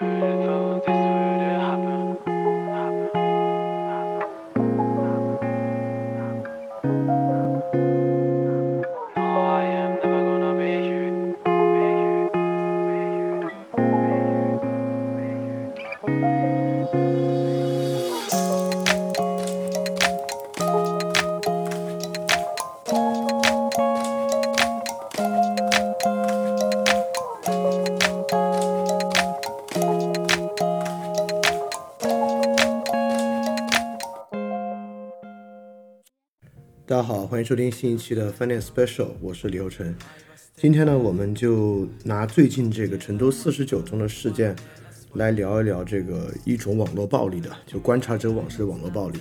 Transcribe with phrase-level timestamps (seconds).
[0.00, 0.37] Thank you.
[37.28, 39.94] 欢迎收听新一期的 Finance Special，我是李厚成。
[40.56, 44.56] 今天呢，我们就拿最近这个成都四十九中的事件
[45.12, 49.20] 来聊一聊这个一种网络暴力的，就观察者网式的网络暴力。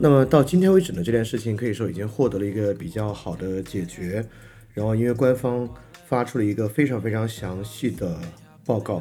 [0.00, 4.26] 那么到今天为止呢，这件事情可以说已经获得了一个比较好的解决。
[4.74, 5.72] 然后因为官方
[6.08, 8.18] 发出了一个非常非常详细的
[8.66, 9.00] 报告，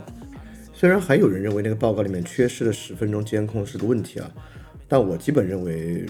[0.72, 4.30] 虽然还有人认为那个报告里面缺失了十分钟监控是个问题啊，
[4.88, 6.06] 但我基本认为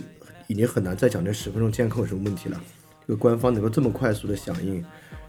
[0.52, 2.62] 已经很难再讲这十分钟监控有什么问题了。
[3.08, 4.76] 这个官方能够这么快速的响应，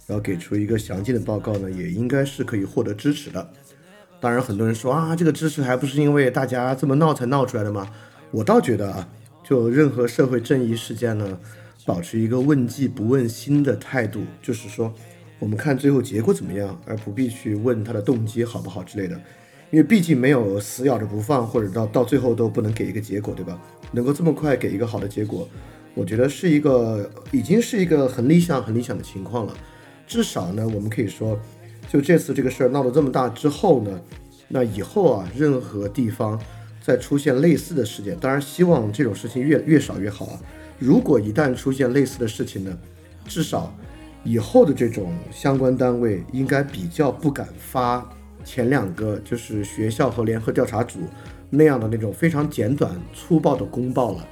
[0.07, 3.49] 然后给出一个详尽的报告呢，也应该是可以获得支持的。
[4.21, 7.89] 当然，很多人说啊，这个支持还不是因为大家这么闹才闹出来的吗？
[8.33, 9.09] 我倒觉得啊，
[9.45, 11.39] 就任何社会正义事件呢，
[11.87, 14.93] 保持一个问迹不问心的态度，就是说，
[15.39, 19.15] 我们看最后结果怎么样，而不必去问他的动机好不好之类的。
[19.71, 23.59] 因为毕竟没有死咬着不放，或者到到最后都不能给一个结果，对吧？
[23.93, 25.49] 能够这么快给一个好的结果，
[25.95, 29.55] 我觉得是一个已经是一个很理想、很理想的情况了。
[30.07, 31.39] 至少呢，我们可以说，
[31.89, 34.01] 就这次这个事儿闹得这么大之后呢，
[34.49, 36.41] 那以后啊，任何地方
[36.83, 40.41] 再出现类似的事件，当然希望这种事情越越少越好啊。
[40.79, 42.79] 如果一旦出现类似的事情呢，
[43.27, 43.73] 至少
[44.25, 48.05] 以后的这种相关单位应该比较不敢发
[48.45, 50.99] 前两个就是学校和联合调查组
[51.55, 54.27] 那样的那种非常简短粗暴的公报了，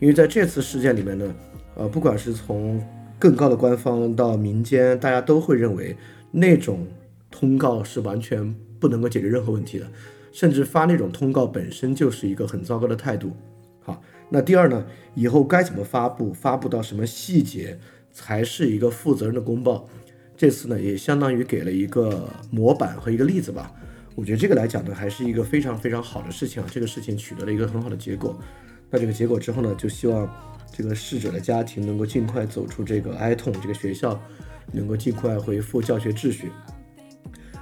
[0.00, 1.34] 因为在这次事件里面呢，
[1.76, 2.84] 呃，不管是从
[3.20, 5.96] 更高的官方到民间，大家都会认为
[6.32, 6.84] 那种
[7.30, 9.86] 通告是完全不能够解决任何问题的，
[10.32, 13.30] 甚至发那种通告本身就是一个很糟糕的态度。
[13.80, 14.84] 好，那第二呢，
[15.14, 17.78] 以后该怎么发布，发布到什么细节
[18.10, 19.88] 才是一个负责任的公报？
[20.36, 23.72] 这次呢，也相当于给了一个模板和一个例子吧。
[24.16, 26.68] 我觉得这个来讲呢，还是一个非常非常好的事情啊。
[26.72, 28.34] 这个事情取得了一个很好的结果。
[28.90, 30.26] 那这个结果之后呢，就希望
[30.72, 34.18] 这个逝者的家庭能够尽快走出这个哀痛，这个学校
[34.72, 36.50] 能够尽快恢复教学秩序。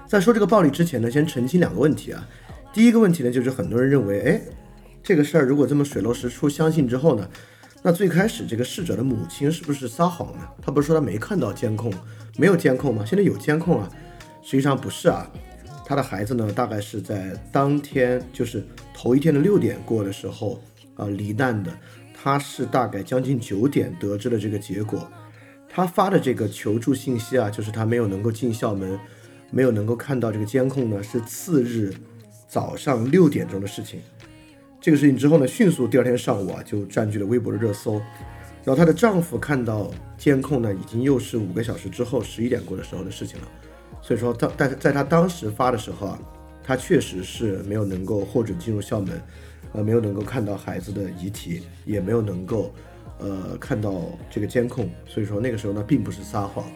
[0.06, 2.24] 在说这个暴力之前呢，先澄清两个问题啊。
[2.72, 4.40] 第一个问题呢，就是很多人认为，哎，
[5.02, 7.28] 这个事儿如果这么水落石出，相信之后呢，
[7.82, 10.46] 那最开始这个逝者的母亲是不是撒谎呢？
[10.62, 11.92] 他不是说他没看到监控，
[12.36, 13.04] 没有监控吗？
[13.04, 13.90] 现在有监控啊。
[14.42, 15.28] 实际上不是啊，
[15.84, 18.64] 他的孩子呢，大概是在当天，就是
[18.94, 20.60] 头一天的六点过的时候
[20.96, 21.70] 啊、罹难的。
[22.14, 25.06] 他是大概将近九点得知了这个结果。
[25.68, 28.98] 他发的这个求助信息啊，就是他没有能够进校门，
[29.50, 31.92] 没有能够看到这个监控呢，是次日
[32.48, 34.00] 早上六点钟的事情。
[34.80, 38.00] 这个事情之后呢，迅速第二天上午啊就占据了微博的热搜。
[38.64, 43.48] 然后她的丈夫看到监控呢，已经又是五个小时之后十一点过的时候的事情了。
[44.06, 46.18] 所以说，当但是在他当时发的时候啊，
[46.62, 49.18] 他确实是没有能够获准进入校门，
[49.72, 52.70] 呃，没有能够看到孩子的遗体，也没有能够
[53.18, 54.90] 呃看到这个监控。
[55.06, 56.66] 所以说那个时候呢，并不是撒谎。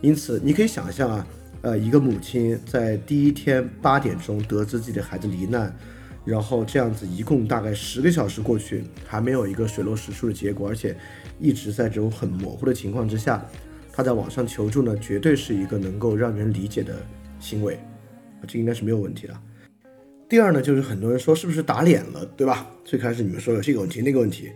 [0.00, 1.26] 因此，你可以想象啊，
[1.60, 5.76] 呃，一个母亲在第一天八点钟得知自己的孩子罹难，
[6.24, 10.96] 然后这样子一共大概十个小时过去，还没有一个水落石出的结果，而且
[11.38, 13.44] 一直在这种很模糊的情况之下，
[13.92, 16.96] 他在网上求助呢，绝对是一个能够让人理解的
[17.38, 17.78] 行为，
[18.46, 19.34] 这应该是没有问题的。
[20.28, 22.70] 第二呢，就是很多人说是不是打脸了，对吧？
[22.84, 24.50] 最开始你们说有这个问题那个问题，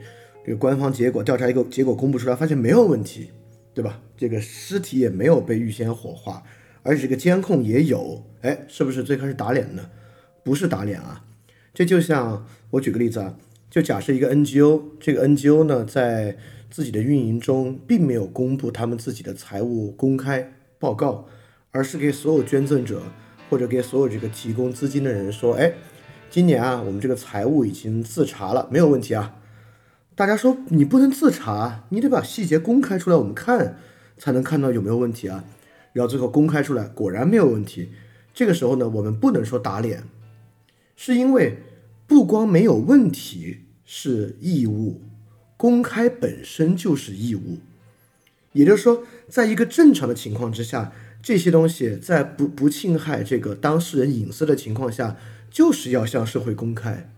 [0.47, 3.31] 这个官方结果调查一个结果公布出来，发现没有问题，
[3.75, 4.01] 对吧？
[4.17, 6.43] 这个尸体也没有被预先火化，
[6.85, 9.91] 而且这个监控也有，哎，是不是最开始打脸呢？
[10.45, 11.25] 不是打脸啊，
[11.73, 13.35] 这就像我举个例子啊，
[13.69, 16.37] 就假设一个 NGO，这个 NGO 呢在
[16.75, 21.25] 自己的运营中并没有公布他们自己的财务公开报告，
[21.71, 23.01] 而是给所有捐赠者
[23.49, 25.73] 或者给所有这个提供资金的人说，哎，
[26.29, 29.37] 今年啊我们这个财务已经自查了，没有问题啊。
[30.17, 33.79] 大家说你不能自查，你得把细节公开出来，我们看
[34.19, 35.45] 才能看到有没有问题啊。
[35.93, 37.91] 然后最后公开出来，果然没有问题。
[38.35, 40.03] 这个时候呢，我们不能说打脸，
[40.97, 41.59] 是因为
[42.09, 45.03] 不光没有问题是义务，
[45.65, 47.57] 公开本身就是义务。
[48.53, 55.17] 也就是说，在一个正常的情况之下，这些东西在不不侵害这个当事人隐私的情况下，
[55.51, 57.11] 就是要向社会公开，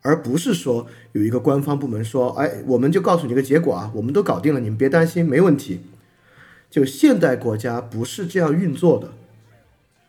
[0.00, 5.80] 而不是说有一个官方部门说，哎，我们就告诉你个结果啊，我们都搞定了，你们别担心，没问题。
[6.70, 9.12] 就现代国家不是这样运作的，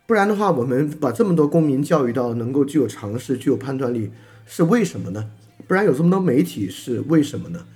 [0.06, 4.12] 不然的话，我们把这么多公民教育到能够具有常识、具有判断力，
[4.46, 5.30] 是为什么呢？
[5.66, 7.66] 不然有这么多媒体是为什么呢？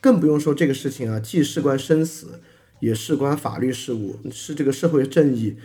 [0.00, 2.40] 更不用说这个事情啊，既事关生死。
[2.80, 5.56] 也事关法律事务，是这个社会正义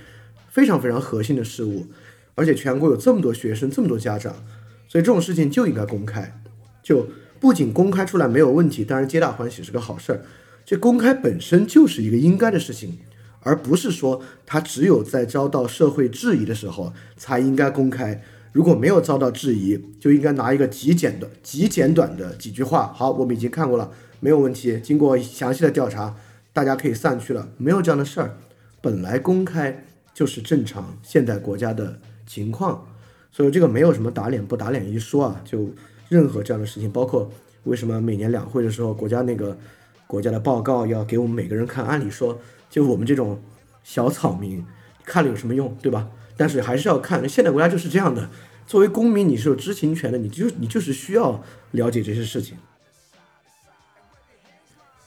[0.51, 1.87] 非常非常核心的事务，
[2.35, 4.45] 而且全国有这么多学生，这么多家长，
[4.87, 6.39] 所以这种事情就应该公开。
[6.83, 7.07] 就
[7.39, 10.25] 不仅公开出来没有问题，当然皆大欢喜是个好事儿。
[10.63, 12.99] 这公开本身就是一个应该的事情，
[13.39, 18.23] 而不是说他只有在遭到社会质疑的时候才应该公开。
[18.51, 22.91] 如果没有遭到质疑，就应该拿一个极简的、极简短的几句话。
[22.93, 24.79] 好，我们已经看过了，没有问题。
[24.81, 26.15] 经过详细的调查。
[26.53, 28.35] 大家可以散去了，没有这样的事儿。
[28.81, 32.83] 本来公开就是正常现代国家的情况，
[33.31, 35.39] 所以这个没有什么打脸不打脸一说啊。
[35.45, 35.69] 就
[36.09, 37.31] 任何这样的事情，包括
[37.65, 39.55] 为什么每年两会的时候，国家那个
[40.07, 42.39] 国家的报告要给我们每个人看，按理说
[42.71, 43.39] 就我们这种
[43.83, 44.65] 小草民
[45.05, 46.07] 看了有什么用，对吧？
[46.37, 47.27] 但是还是要看。
[47.27, 48.29] 现代国家就是这样的，
[48.65, 52.57] 作为公民你是有知情权的，你就你就是需要了解这些事情。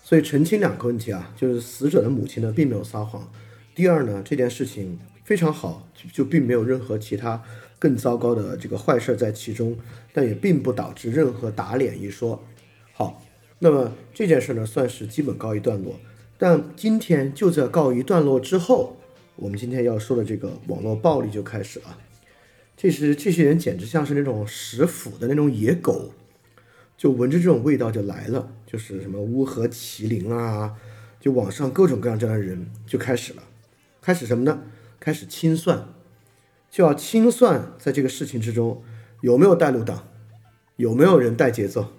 [0.03, 3.31] 所以澄清两个问题啊，就是死者的母亲呢并没有撒谎。
[3.75, 7.41] 第二呢，这件事情非常好，就并没有任何其他
[7.79, 9.79] 更糟糕的这个坏事儿在其中，
[10.13, 12.45] 但也并不导致任何打脸一说。
[12.93, 13.23] 好，
[13.61, 15.95] 那么这件事呢算是基本告一段落。
[16.37, 18.97] 但今天就在告一段落之后，
[19.37, 21.99] 我们今天要说的这个网络暴力就开始了。
[22.77, 26.13] 这是这些人简直像是那种食腐的那种野狗。
[26.97, 30.75] 就闻着这种味道就来了，就是什么乌合麒麟啊，
[31.19, 33.43] 就网上各种各样这样的人就开始了，
[34.03, 34.63] 开始什么呢？
[34.99, 35.89] 开始清算，
[36.71, 38.83] 就要清算在这个事情之中
[39.23, 40.09] 有没有带路党，
[40.77, 41.91] 有没有人带节奏，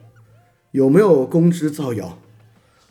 [0.69, 2.19] 有没有公知造谣，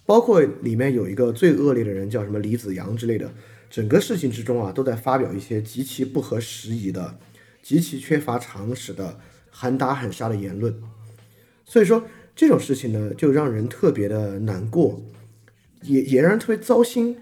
[0.04, 3.32] 包括里面有一个最恶劣的人叫什么李子阳之类的，
[3.70, 7.18] 整个事情之中啊都在发表一些极其不合时宜的、
[7.62, 10.82] 极其缺乏常识的喊打喊杀的言论。
[11.64, 15.00] 所以说这种事情呢，就让人特别的难过，
[15.82, 17.16] 也也让人特别糟心。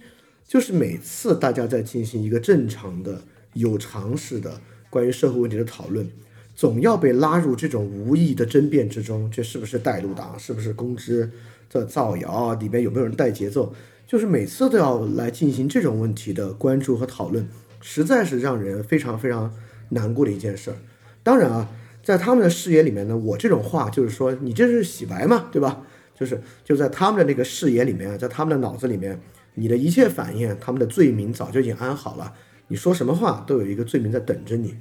[0.47, 3.21] 就是每次大家在进行一个正常的、
[3.53, 6.11] 有常识的关于社会问题的讨论，
[6.57, 9.31] 总要被拉入这种无意义的争辩之中。
[9.31, 10.39] 这是不是带路党？
[10.39, 11.31] 是不是公知
[11.71, 12.55] 的造谣？
[12.55, 13.75] 里边有没有人带节奏？
[14.09, 17.47] 就是每次都要来进行这种问题的关注和讨论，
[17.81, 19.55] 实在是让人非常非常
[19.91, 20.77] 难过的一件事儿。
[21.23, 21.69] 当然啊。
[22.01, 25.83] 在他们的视野里面呢，我这种话就是说，你这是洗白嘛，对吧？
[26.19, 29.21] 就是就在他们的那个视野里面，在他们的脑子里面，
[29.57, 32.33] 你的一切反应，他们的罪名早就已经安好了。
[32.69, 34.75] 你说什么话都有一个罪名在等着你。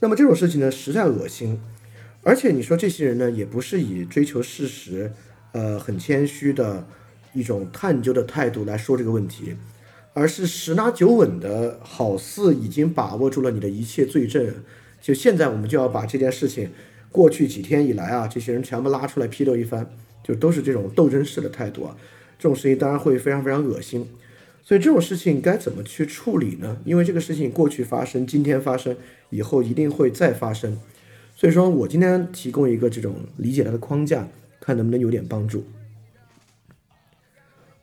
[0.00, 1.60] 那么这种事情呢，实在恶心。
[2.22, 5.12] 而且你说这些人呢，也不是以追求事实，
[5.52, 6.86] 呃，很谦虚的
[7.36, 9.54] 一种探究的态度来说这个问题，
[10.14, 14.52] 而是十拿九稳的，好似已经把握住了你的一切罪证。
[15.02, 16.70] 就现在，我们就要把这件事情，
[17.12, 19.86] 过去几天以来啊，这些人全部拉出来批斗一番，
[20.24, 21.94] 就都是这种斗争式的态度啊。
[22.38, 24.08] 这种事情当然会非常非常恶心，
[24.64, 26.78] 所以这种事情该怎么去处理呢？
[26.84, 28.96] 因为这个事情过去发生，今天发生，
[29.30, 30.78] 以后一定会再发生。
[31.36, 34.26] 所以说我今天提供一个这种理解它的框架，
[34.58, 35.64] 看能不能有点帮助。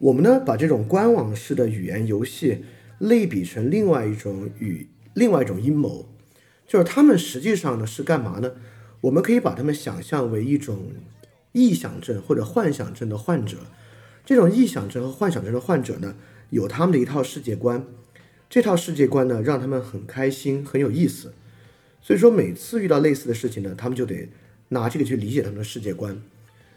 [0.03, 2.65] 我们呢，把这种官网式的语言游戏
[2.99, 6.09] 类比成另外一种语，另外一种阴谋。
[6.67, 8.51] 就是他们实际上呢是干嘛呢？
[8.99, 10.91] 我们可以把他们想象为一种
[11.53, 13.59] 臆想症或者幻想症的患者。
[14.25, 16.15] 这种臆想症和幻想症的患者呢，
[16.49, 17.85] 有他们的一套世界观。
[18.49, 21.33] 这套世界观呢，让他们很开心，很有意思。
[22.01, 24.27] 所以说，每次遇到类似的事情呢，他们就得
[24.67, 26.21] 拿这个去理解他们的世界观。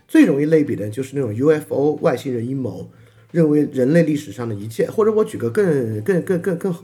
[0.06, 2.92] 最容易类比的就是那种 UFO 外星人阴谋，
[3.36, 6.74] 认为人类历史上的一切，或者我举个更更更更更。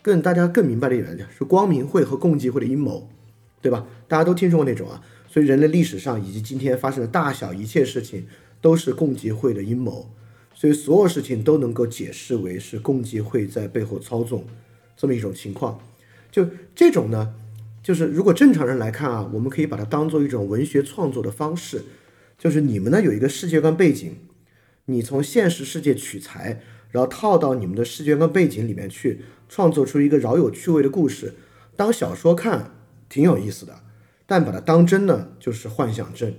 [0.00, 3.10] 更大家更明白的一点是光明会和共济会的阴谋，
[3.60, 3.84] 对吧？
[4.06, 8.26] 大家都听说过那种啊，所以人类历史上以及今天发生的大小一切事情
[8.62, 10.08] 都是共济会的阴谋，
[10.54, 14.46] 所以所有事情都能够解释为是共济会在背后操纵
[14.96, 15.78] 这么一种情况。
[16.30, 17.34] 就这种呢，
[17.82, 21.82] 就是如果正常人来看啊，我们可以把它当做一种文学创作的方式，
[22.38, 24.14] 就是你们呢有一个世界观背景，
[24.90, 29.22] 你从现实世界取材，然后套到你们的世界观背景里面去。
[29.50, 31.32] 创作出一个饶有趣味的故事，
[31.74, 32.70] 当小说看
[33.08, 33.80] 挺有意思的，
[34.26, 36.34] 但把它当真呢，就是幻想症。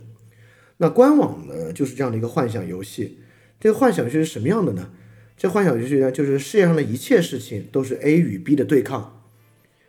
[0.77, 3.17] 那官网呢，就是这样的一个幻想游戏。
[3.59, 4.91] 这个幻想游戏是什么样的呢？
[5.35, 9.23] 这幻想游戏呢，就是世界上的一切事情都是 A 与 B 的对抗。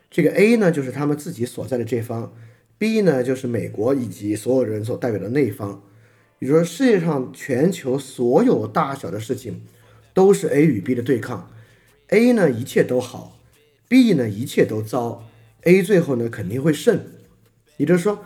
[0.09, 2.33] 这个 A 呢，就是他们自己所在的这方
[2.79, 5.83] ；B 呢，就是美国以及所有人所代表的那一方。
[6.41, 9.61] 比如说，世界上全球所有大小的事情
[10.11, 11.51] 都是 A 与 B 的对抗。
[12.07, 13.37] A 呢，一切都好
[13.87, 15.29] ；B 呢，一切都糟。
[15.65, 16.99] A 最后呢，肯定会胜。
[17.77, 18.25] 也就是说，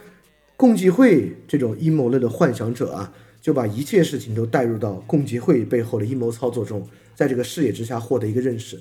[0.55, 8.79] 共济会这种阴谋论的幻想者啊，就把一切事情都带入到共济会背后的阴谋操作中，在这个视野之下获得一个认识。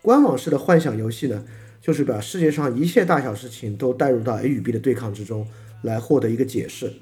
[0.00, 1.44] 官网式的幻想游戏呢，
[1.82, 5.48] 就是把世界上一切大小事情都带入到 A 与 B 的对抗之中，
[5.82, 6.92] 来获得一个解释。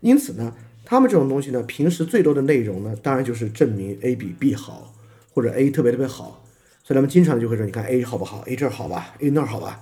[0.00, 0.54] 因此呢，
[0.90, 4.92] 他们这种东西呢，平时最多的内容呢，当然就是证明 A 比 B 好，
[5.32, 6.44] 或者 A 特别特别好。
[6.82, 9.80] 所以他们经常就会说：“你看 A 好不好？A 这儿好吧？A 那儿好吧？”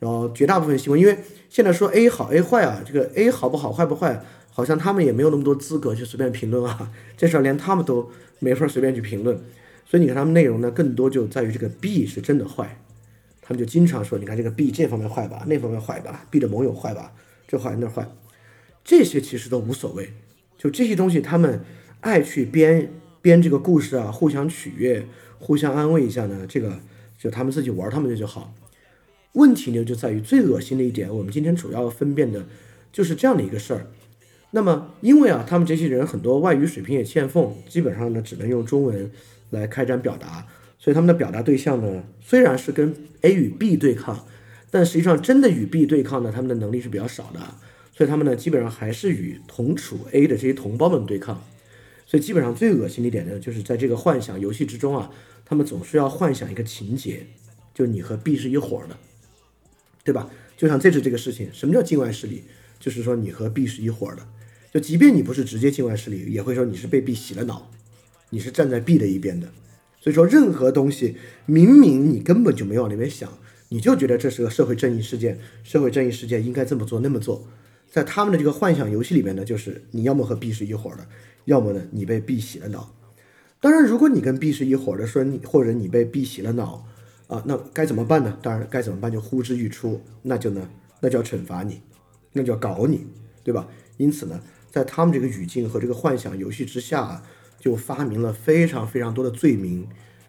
[0.00, 1.16] 然后绝大部分新闻，因为
[1.48, 6.90] 现在说 A 好 A 坏啊，这个 A 好不好坏不坏，好像他们也没有那么多资格去随便评论啊。
[7.16, 8.10] 这事儿连他们都
[8.40, 9.38] 没法随便去评论。
[9.86, 12.80] 所以你看他们内容呢，更多就在于这个 B 是真的坏，
[13.40, 17.12] 他们就经常说：“你看这个 B 这方面坏吧，那方面坏吧，B 的盟友坏吧，
[17.46, 18.04] 这坏那坏。”
[18.82, 20.10] 这些其实都无所谓，
[20.58, 21.60] 就这些东西他们
[22.00, 25.06] 爱去编编这个故事啊，互相取悦、
[25.38, 26.80] 互相安慰一下呢，这个
[27.16, 28.52] 就他们自己玩他们的就好。
[29.34, 32.44] 问题呢就在于最恶心的一点，我们今天主要分辨的
[32.92, 33.86] 就是这样的一个事儿。
[34.50, 39.10] 那么，因为啊，他们这些人很多外语水平也欠奉，基本上呢只能用中文
[39.50, 40.46] 来开展表达，
[40.78, 44.26] 所以他们的表达对象呢虽然是跟 A 与 B 对抗，
[44.70, 47.40] 但实际上真的与 B 对抗呢，他们的能力是比较少的，
[47.98, 51.42] 所以他们呢基本上还是与同处 A 的这些同胞们对抗。
[52.06, 55.10] 所以基本上最恶心的一点呢，就是在这个幻想游戏之中啊，
[55.44, 57.26] 他们总是要幻想一个情节，
[57.74, 58.96] 就你和 B 是一伙的。
[60.04, 60.30] 对吧？
[60.56, 62.44] 就像这次这个事情，什么叫境外势力？
[62.78, 64.26] 就是说你和 B 是一伙的，
[64.72, 67.70] 就即便你不是直接境外势力，也会说你是被 B 洗了脑，
[68.30, 69.48] 你是站在 B 的一边的。
[70.00, 73.36] 所以说，任何东西明明你根本就没往那边想，
[73.68, 77.46] 你就觉得这是个社会正义事件，社会正义事件应该这么做那么做，
[77.90, 81.06] 在他们的这个幻想游戏里面呢，就是你要么和 B 是一伙的，
[81.46, 82.94] 要么呢你被 B 洗了脑。
[83.60, 86.86] 当然，如果你跟 B 是一伙的，说你或者你被 B 洗了脑。
[87.26, 88.38] 啊，那该怎么办呢？
[88.40, 90.66] 当然，该怎么办就呼之欲出，那就呢，
[91.00, 91.82] 那就要惩罚你，
[92.32, 93.06] 那就要搞你，
[93.44, 93.68] 对吧？
[93.98, 94.40] 因此呢，
[94.70, 97.22] 在他们这个语境和这个幻想游戏之下，
[97.60, 99.86] 就发明了非常非常多的罪名，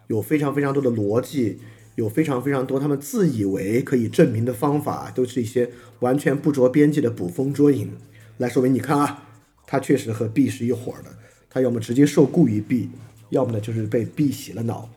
[0.08, 1.60] 有非常非常多的逻辑，
[2.00, 7.92] 有非常非常多他们自以为可以证明的方法，都是一些完全不着边际的捕风捉影，
[8.38, 9.28] 来说明你看啊，
[9.66, 11.10] 他确实和 B 是一伙的，
[11.50, 12.88] 他要么直接受雇于 B，
[13.28, 14.88] 要么呢就是被 B 洗了脑。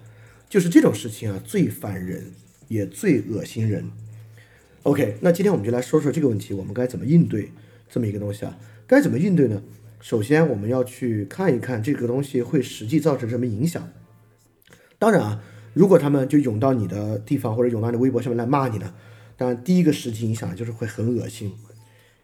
[0.48, 2.32] 就是这种事情啊，最烦人，
[2.70, 3.92] 也最恶心人。
[4.84, 7.52] OK，那今天我们就来说说这个问题，我们该怎么应对
[7.90, 8.58] 这么一个东西啊？
[8.88, 9.62] 该怎么应对呢？
[10.00, 13.90] 首先，我们要去看一看这个东西会实际造成什么影响。
[15.00, 18.94] 当然啊，如果他们就涌到你的地方或者涌到你微博上面来骂你呢，
[19.36, 21.54] 当然第一个实际影响就是会很恶心，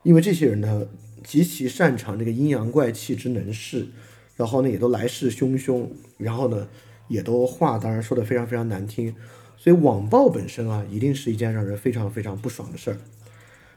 [0.04, 0.88] 因为这些人呢
[1.24, 3.88] 极其擅长这个阴阳怪气之能事，
[4.36, 5.88] 然后呢也都来势汹汹，
[6.18, 6.68] 然后呢。
[7.10, 9.16] 也都话当然说的非常非常难听，
[9.58, 12.98] 所以网暴本身啊，一定是一件让人非常非常不爽的事儿。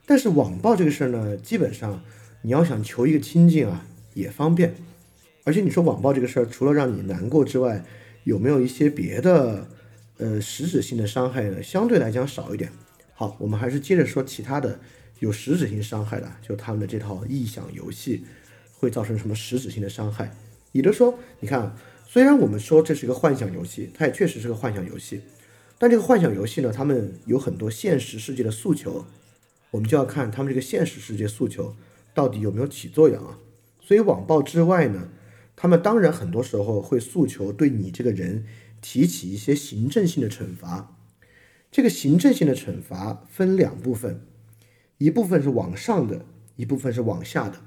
[0.04, 2.04] 但是网暴这个事儿呢，基本上
[2.42, 4.74] 你要想求一个清净啊，也方便。
[5.44, 7.82] 而且你说网暴这个事儿，除了让你难过之外，
[8.24, 9.68] 有没有一些别的
[10.18, 11.62] 呃实质性的伤害呢？
[11.62, 12.70] 相对来讲少一点。
[13.14, 14.80] 好，我们还是接着说其他的
[15.20, 18.24] 有实质性伤害的，就他们的这套臆想游戏
[18.74, 20.34] 会造成什么实质性的伤害？
[20.72, 21.74] 也就是说，你看。
[22.04, 25.22] 虽然我们说这是一个幻想游戏，它也确实是个幻想游戏，
[25.78, 29.06] 但这个幻想游戏呢，他们有很多现实世界的诉求，
[29.70, 31.74] 我们就要看他们这个现实世界诉求
[32.12, 33.38] 到底有没有起作用啊。
[33.80, 35.08] 所以网暴之外呢，
[35.56, 38.44] 他们当然很多时候会诉求对你这个人
[38.80, 40.96] 提起一些行政性的惩罚。
[41.70, 44.26] 这个行政性的惩罚分两部分，
[44.98, 46.24] 一部分是往上的，
[46.56, 47.60] 一部分是往下的。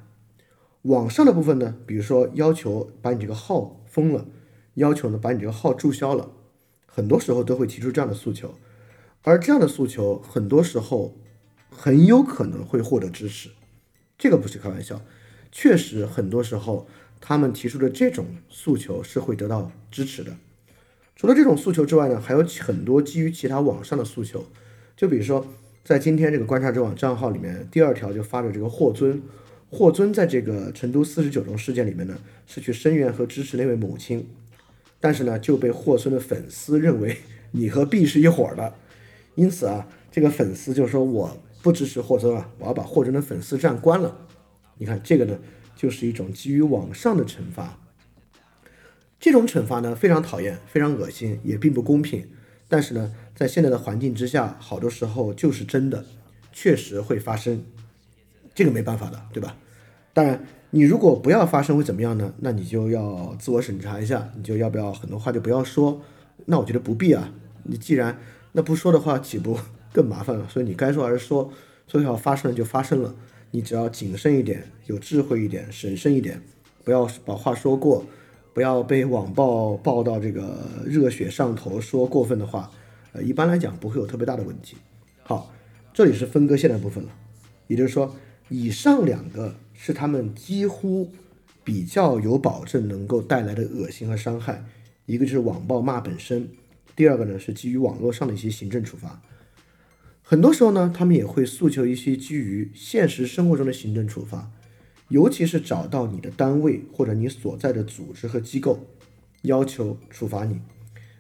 [0.84, 4.28] 往上的部分呢，比如说要求把你这个号封了。
[4.76, 6.34] 要求呢，把你这个号注销了，
[6.86, 8.56] 很多时候都会提出这样的诉求，
[9.22, 11.18] 而这样的诉求很多时候
[11.70, 13.52] 很有可能会获得支持，
[14.18, 15.02] 这个不是开玩笑，
[15.50, 16.90] 确实很多时候
[17.28, 20.32] 他们提出的这种诉求是会得到支持的。
[21.16, 24.46] 除了这种诉求之外呢，还有很多基于其他网上的诉求，
[24.96, 25.44] 就比如说
[25.84, 29.20] 在今天这个观察者网账号里面，第二条就发着这个霍尊，
[29.72, 32.16] 霍尊在这个成都四十九中事件里面呢，
[32.46, 34.30] 是去声援和支持那位母亲。
[35.00, 37.18] 但是呢，就被霍尊的粉丝认为
[37.50, 38.76] 你和 B 是一伙的，
[39.34, 44.16] 因此啊，这个粉丝就说我不支持霍尊啊，我要把霍尊的粉丝站关了。
[44.78, 45.40] 你看这个呢，
[45.76, 47.78] 就是一种基于网上的惩罚。
[49.20, 52.28] 这种惩罚呢非常讨厌，非常恶心，也并不公平。
[52.68, 56.06] 但是呢，在现在的环境之下，好多时候就是真的，
[56.52, 57.64] 确实会发生，
[58.54, 59.56] 这个没办法的，对吧？
[60.14, 62.34] 当然，你如果不要发生会怎么样呢？
[62.40, 66.02] 那你就要自我审查一下，你就要不要很多话就不要说。
[66.46, 67.32] 那我觉得不必啊，
[67.64, 68.18] 你既然
[68.54, 69.60] 那不说的话，岂不
[69.94, 70.48] 更麻烦了？
[70.50, 71.52] 所以你该说还是说，
[71.88, 73.16] 所以要发生就发生了，
[73.56, 76.42] 你只要谨慎一点，有智慧一点，审慎一点，
[76.84, 78.06] 不要把话说过，
[78.54, 82.70] 不要被网暴爆到这个热血上头，说过分的话。
[83.14, 84.76] 呃，一般来讲不会有特别大的问题。
[85.24, 85.54] 好，
[85.94, 87.10] 这里是分割线的部分了，
[87.68, 88.14] 也就是说，
[88.50, 91.10] 以上两个是他们几乎
[91.64, 94.66] 比较有保证能够带来的恶心和伤害，
[95.06, 96.46] 一个就是网暴骂本身，
[96.94, 99.22] 第二个呢是基于网络上的一些行政处罚。
[100.28, 104.52] 很多时候呢，他们也会诉求一些基于现实生活中的行政处罚，
[105.10, 108.88] 尤其是找到你的单位或者你所在的组织和机构，
[109.44, 110.60] 要求处罚你。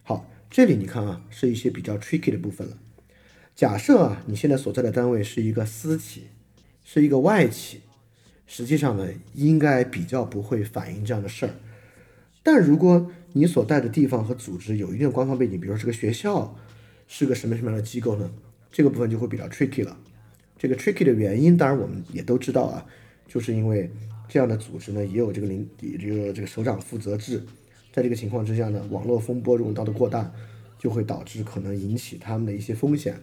[0.03, 0.29] 好。
[0.47, 2.77] 这里你看啊，是一些比较 tricky 的部分了。
[3.55, 6.27] 假设啊，你现在所在的单位是一个私企，
[6.85, 7.81] 是一个外企，
[8.47, 11.55] 实际上呢，应该比较不会反映这样的事儿。
[12.41, 16.57] 但如果你所在的地方和组织有一定的官方背景，比如说是个学校，
[17.05, 18.31] 是个什么什么样的机构呢？
[18.75, 19.97] 这个部分就会比较 tricky 了。
[20.57, 22.85] 这个 tricky 的原因，当然我们也都知道啊，
[23.25, 23.89] 就是因为
[24.27, 27.41] 这样的组织呢，也有这个领这个这个首长负责制。
[27.93, 30.29] 在这个情况之下呢，网络风波如果闹得过大，
[30.77, 33.17] 就会导致可能引起他们的一些风险，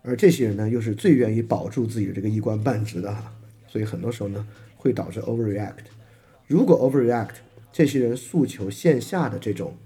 [0.00, 3.30] 而这些人呢，又是最愿意保住自己的这个一官半职的哈，
[3.68, 5.84] 所以很多时候呢，会导致 overreact。
[6.46, 7.34] 如果 overreact，
[7.70, 9.76] 这些人诉求线下的这种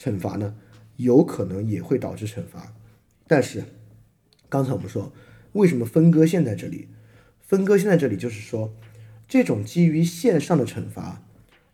[0.00, 0.54] 惩罚呢，
[0.96, 2.72] 有可能也会导致惩罚。
[3.26, 3.62] 但是
[4.48, 5.12] 刚才我们说，
[5.52, 6.88] 为什么分割线在这里？
[7.40, 8.72] 分割线在这里就是说，
[9.28, 11.22] 这种基于线上的惩罚。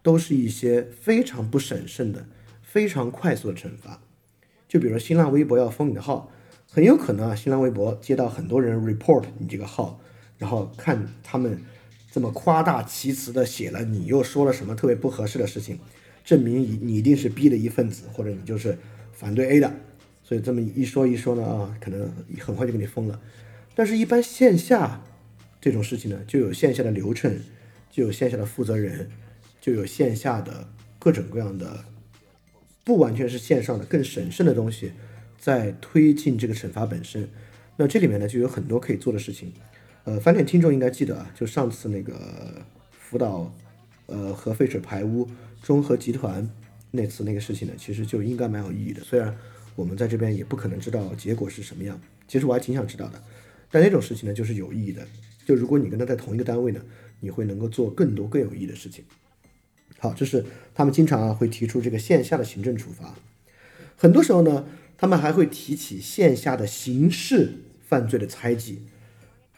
[0.05, 2.27] 都是一些非常不审慎的、
[2.61, 4.03] 非常快速的惩罚。
[4.69, 6.31] 就比如说新浪微博要封你的号，
[6.71, 9.99] 很有可能啊，新浪微博接到很多人 report 你这个号，
[10.37, 11.59] 然后看他们
[12.13, 15.79] 这么夸大其词的写了你又说了什么特别不合适的事情，
[16.23, 18.77] 证明你你一定是 B 的一份子，或者你就是
[19.11, 19.75] 反对 A 的。
[20.25, 23.21] 所以这么一说一说呢啊，可能很快就给你封了。
[23.77, 25.01] 但是，一般线下
[25.61, 27.39] 这种事情呢，就有线下的流程，
[27.93, 29.11] 就有线下的负责人。
[29.61, 31.87] 就有线下的各种各样的，
[32.85, 34.93] 不完全是线上的更审慎的东西，
[35.39, 37.27] 在推进这个惩罚本身。
[37.79, 39.51] 那这里面呢，就有很多可以做的事情。
[40.05, 43.55] 呃，翻脸听众应该记得啊，就上次那个福岛
[44.05, 45.27] 呃核废水排污
[45.63, 46.47] 中核集团
[46.91, 49.01] 那次那个事情呢，其实就应该蛮有意义的。
[49.03, 49.35] 虽然
[49.75, 53.23] 我们在这边也不可能知道结果是什么样，其实我还挺想知道的。
[53.71, 55.07] 但那种事情呢，就是有意义的。
[55.45, 56.81] 就如果你跟他在同一个单位呢，
[57.21, 59.05] 你会能够做更多更有意义的事情。
[59.99, 63.15] 好，这是他们经常啊会提出这个线下的行政处罚，
[63.97, 67.53] 很多时候呢，他们还会提起线下的刑事
[67.87, 68.83] 犯罪的猜忌，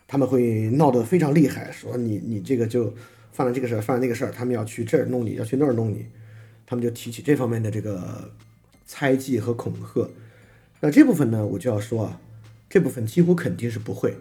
[0.06, 2.94] 他们会闹得非常厉害，说你你这个就
[3.32, 6.06] 犯了这个事儿，犯了那个事儿，他们要去这儿弄你，要去那儿弄你，
[6.64, 8.32] 他们就提起这方面的这个
[8.86, 10.10] 猜忌和恐吓。
[10.80, 12.20] 那这部分呢，我就要说啊，
[12.70, 14.16] 这部分几乎肯定是不会，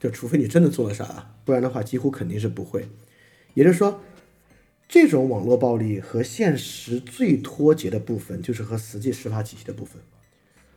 [0.00, 2.88] 就除非你真的做了啥，不然的话几乎肯定是不会。
[3.54, 4.00] 也就是说。
[4.86, 10.00] 这种网络暴力和现实最脱节的部分，就是和实际司法体系的部分，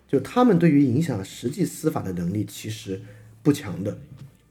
[0.08, 3.02] 就他们对于影响实际司法的能力其实
[3.43, 4.00] 不强的。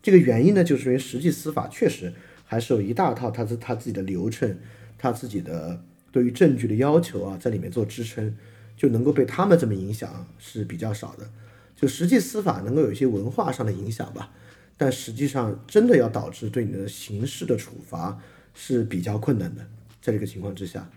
[0.02, 2.12] 这个原因呢，就是因为实际司法确实
[2.44, 4.58] 还是有一大套他自他自己的流程，
[4.98, 5.82] 他自己的
[6.16, 8.34] 对于证据的要求啊，在里面做支撑，
[8.74, 11.28] 就能够被他们这么影响是比较少的。
[11.76, 14.30] 就实际司法能够有一些文化上的影响吧，
[14.78, 18.18] 但实际上真的要导致对你的刑事的处罚。
[18.58, 19.60] 是比较困难的，
[20.00, 20.90] 在这个情况之下，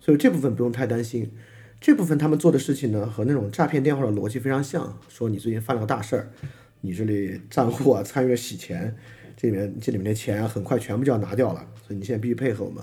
[0.00, 1.28] 所以这部分不用太担心。
[1.80, 6.30] 这部分他们做的事情呢，和那种诈骗电话的逻辑非常像，说你最近犯了个大事儿，
[6.82, 8.96] 你这里账户啊参与了洗钱，
[9.36, 12.80] 这里面这里面的钱啊很快全部就要拿掉了，所以你现在必须配合我们。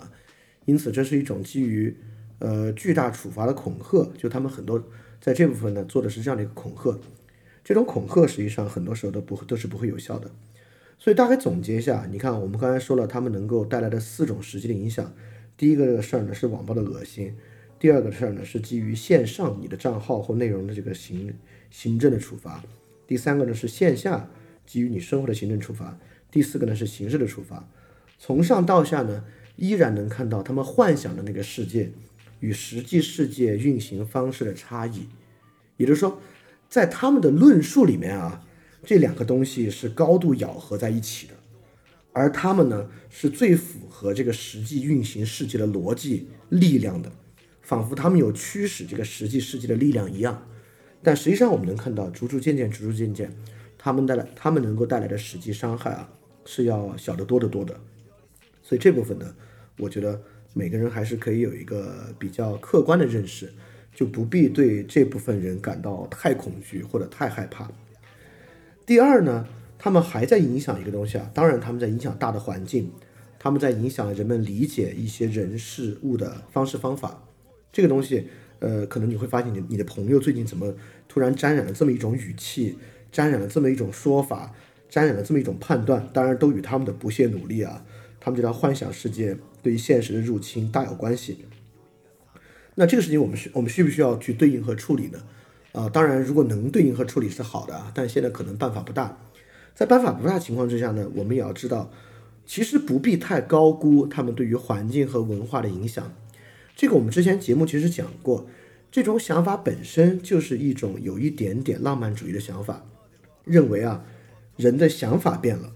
[0.65, 1.95] 因此，这是一种基于
[2.39, 4.83] 呃巨大处罚的恐吓，就他们很多
[5.19, 6.99] 在这部分呢做的是这样的一个恐吓。
[7.63, 10.29] 这种恐吓实际上很多时候都不都是不会有效的。
[10.97, 15.11] 所以大概总结一下，你看我们刚才说了，他们能够带来的四种实际的影响。
[15.57, 17.35] 第一个事儿呢是网暴的恶心，
[17.79, 21.33] 第二个事儿呢是基于线上你的账号或内容的这个行
[21.69, 22.63] 行政的处罚，
[23.07, 24.29] 第三个呢是线下
[24.65, 25.97] 基于你生活的行政处罚，
[26.31, 27.67] 第四个呢是刑事的处罚。
[28.17, 29.23] 从上到下呢，
[29.55, 31.91] 依然能看到他们幻想的那个世界
[32.39, 35.07] 与实际世界运行方式的差异。
[35.77, 36.19] 也就是说，
[36.69, 38.45] 在他们的论述里面啊。
[38.83, 41.35] 这两个东西是高度咬合在一起的，
[42.13, 47.11] 而他们呢是最符合这个实际运行世界的逻辑力量的，
[47.61, 50.47] 仿佛他们有驱使这个实际世界的力量一样。
[51.03, 53.31] 但实际上，我们能看到，逐逐渐渐，逐逐渐渐，
[53.77, 56.09] 他们带来他们能够带来的实际伤害啊，
[56.45, 57.79] 是要小得多得多的。
[58.71, 59.35] 所以这部分呢，
[59.79, 60.21] 我觉得
[60.53, 63.51] 每个人还是可以有一个比较客观的认识，
[63.93, 67.69] 就不必对这部分人感到太恐惧或者太害怕。
[68.85, 69.45] 第二呢，
[69.77, 72.89] 他们还在影响一个东西啊，当然他们在影响大的环境，
[73.37, 77.27] 他们在影响人们理解一些人事物的方式方法。
[77.73, 78.25] 这个东西，
[78.59, 80.73] 呃，可能你会发现你你的朋友最近怎么
[81.09, 82.77] 突然沾染了这么一种语气，
[83.11, 84.55] 沾染了这么一种说法，
[84.89, 87.85] 沾染了这么一种判断，当然都与他们的不懈努力啊，
[88.21, 91.39] 他们这套幻想世界对于现实的入侵大有关系。
[92.75, 95.21] 那这个事情我们需我们需不需要去对应和处理呢？
[95.73, 99.17] 啊，当然，如果能对应和处理是好的，但现在可能办法不大。
[99.73, 101.89] 在办法不大情况之下呢，我们也要知道，
[102.45, 106.13] 其实不必太高估他们对于环境和文化的影响。
[106.75, 108.47] 这个我们之前节目其实讲过，
[108.91, 112.85] 这种想法本身就是一种有一点点浪漫主义的想法，
[113.45, 114.03] 认为啊，
[114.57, 115.71] 人的想法变了，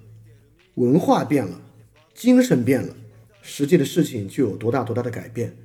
[0.75, 1.61] 文化变了，
[2.15, 2.95] 精神变了，
[3.43, 5.55] 实际的事情就有多大多大的改变。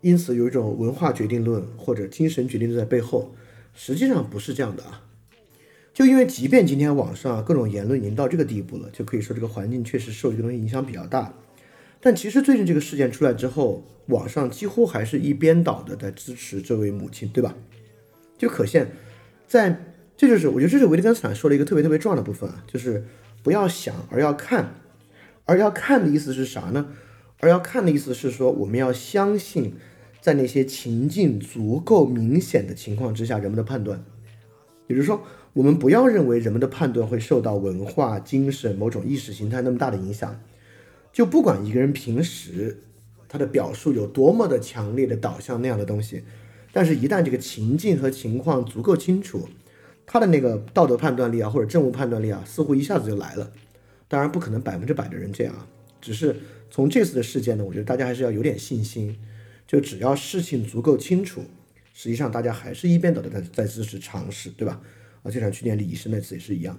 [0.00, 3.36] 因此，有一种文化决定论或者精神决定论在背后。
[3.76, 5.02] 实际上不是这样的啊，
[5.92, 11.34] 就因为即便今天网上各种言论已经到这个地步了，就可以说这个环境确实受这个东西影响比较大。
[12.00, 17.56] 但其实最近这个事件出来之后，网上几乎还是一边倒的在支持这位母亲，对吧？
[18.38, 18.92] 就可见，
[19.48, 23.04] 在这就是我觉得这是维特根斯坦说了一个特别特别重要的部分啊，就是
[23.42, 24.72] 不要想而要看，
[25.44, 26.88] 而要看的意思是啥呢？
[27.40, 29.74] 而要看的意思是说我们要相信。
[30.20, 34.02] 在那些情境足够明显的情况之下，人们的判断，
[34.86, 40.40] 也就是说，我们不要认为人们的判断会受到文化、精神、某种意识形态那么大的影响。
[41.12, 42.84] 就不管一个人平时
[43.28, 46.24] 他的表述有多么的强烈的导向那样的东西，
[46.72, 49.46] 但是一旦这个情境和情况足够清楚，
[50.06, 53.52] 他的那个道德判断力啊，或者政务判断力啊，似乎一下子就来了。
[54.14, 55.66] 当然不可能百分之百的人这样，
[56.00, 56.36] 只是
[56.70, 59.18] 从这次的事件呢，我觉得大家还是要有点信心。
[59.66, 61.42] 就只要事情足够清楚，
[61.92, 64.80] 实际上大家还是一边倒的在在支持尝试，对吧？
[65.24, 66.78] 啊，就像去年李医生那次也是一样。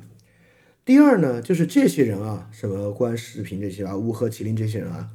[0.86, 5.10] 第二呢，就是这些人啊，什么关视频这些啊，乌合麒麟这些人啊，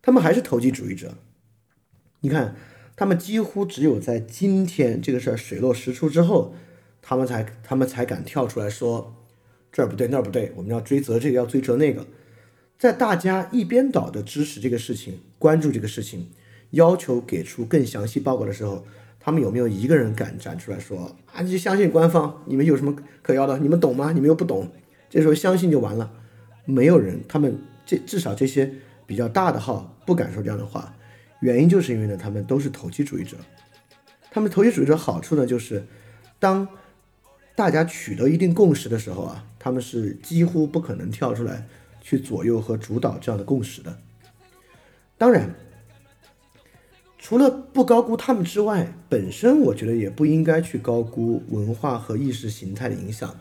[0.00, 1.18] 他们还是投机主义者。
[2.20, 2.56] 你看，
[2.96, 6.54] 他们几乎只有在今天这个事儿水落石出之后，
[7.02, 9.15] 他们才他们才敢跳出来说
[9.76, 12.06] 这儿不对那儿不对，我们要追责这个要追责那个。
[12.78, 16.30] 在大家一边倒的支持这个事情，关注这个事情。
[16.70, 18.86] 要求给出更详细报告的时候，
[19.20, 21.42] 他们有没有一个人敢站出来说啊？
[21.42, 22.42] 你就相信官方？
[22.46, 23.58] 你们有什么可要的？
[23.58, 24.12] 你们懂吗？
[24.12, 24.66] 你们又不懂。
[25.10, 26.10] 这时候相信就完了。
[26.64, 28.72] 没有人，他们这至少这些
[29.06, 30.96] 比较大的号不敢说这样的话。
[31.40, 33.36] 原因就是因为呢，他们都是投机主义者。
[34.30, 35.86] 他们投机主义者好处呢，就是
[36.38, 36.66] 当
[37.54, 41.66] 大家取得一定共识的时候啊，他们是几乎不可能跳出来
[42.00, 43.98] 去左右和主导这样的共识的。
[45.18, 45.52] 当然。
[47.18, 53.34] 除了不高估他们之外，本身我觉得也不应该去高估文化和意识形态的影响。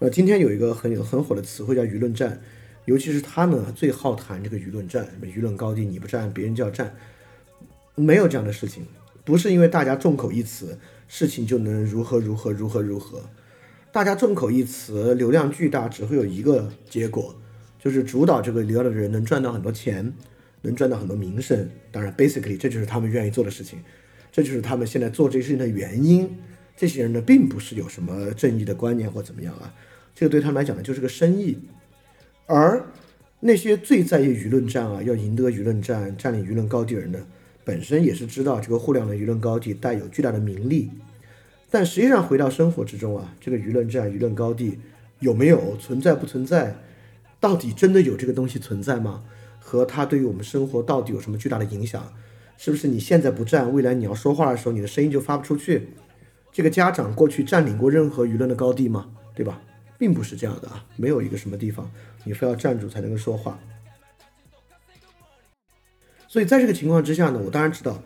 [0.00, 2.40] 呃，今天有一个很有很火的词汇叫舆论战，
[2.86, 6.92] 尤其是他们最好谈这个舆论战，什么舆论高地你不占，别人就要占，
[7.94, 8.84] 没有这样的事情，
[9.24, 13.22] 不是因为大家众口一词，事情就能如何如何如何如何。
[13.92, 17.34] 大家众口一词，流量巨大，只会有一个结果，
[17.78, 20.12] 就是主导这个流量的人能赚到很多钱。
[20.64, 23.80] 能赚到很多名声，当然，basically 这就是他们愿意做的事情，
[24.30, 26.38] 这就是他们现在做这些事情的原因。
[26.76, 29.74] 这些人呢，并不是有什么正义的观念或怎么样啊，
[30.14, 31.58] 这个对他们来讲呢，就是个生意。
[32.46, 32.86] 而
[33.40, 37.18] 那些最在意舆论战啊，要赢得舆论战、占领舆论高地的人呢，
[37.64, 40.92] 本身也是知道这个互联网舆论高地带有巨大的名利，
[41.72, 44.78] 但实际上回到生活之中啊，这个舆论战、舆论高地
[45.20, 46.76] 有没有存在不存在？
[47.40, 49.24] 到底真的有这个东西存在吗？
[49.58, 52.12] 和它对于我们生活到底有什么巨大的影响？
[52.58, 55.88] 是不是你现在不站，未来你要说话的时候，你的声音就发不出去？
[56.52, 59.10] 这个家长过去占领过任何舆论的高地吗？
[59.34, 59.62] 对吧？
[59.98, 61.90] 并不是这样的啊，没有一个什么地方
[62.24, 63.58] 你非要站住才能够说话。
[66.28, 68.02] 所以在这个情况之下呢，我当然知道，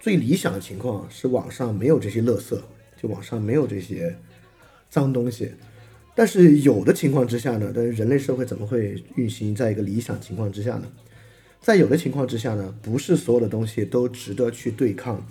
[0.00, 2.58] 最理想的情况是网上没有这些垃圾，
[3.04, 4.16] 就网上没有这些
[4.88, 5.52] 脏东西。
[6.14, 10.84] 但是有的情况之下呢，但是人类社会怎么会运行在一个理想情况之下呢？
[11.60, 15.26] 在有的情况之下呢，不是所有的东西都值得去对抗，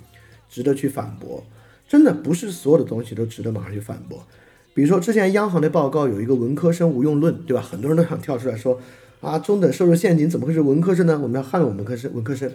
[0.48, 1.42] 值得去反驳。
[1.88, 4.26] 真的不是所有的东西都值得马上去反驳。
[4.74, 7.62] 比如说之前央行的报告有一个文科生无用论，对吧？
[7.62, 8.80] 很多人都想跳出来说
[9.20, 11.18] 啊，中等收入陷阱怎么会是文科生呢？
[11.22, 12.12] 我们要捍卫文科生。
[12.12, 12.52] 文科生